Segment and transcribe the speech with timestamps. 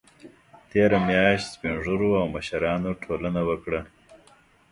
[0.69, 3.81] تېره میاشت سپین ږیرو او مشرانو ټولنه وکړه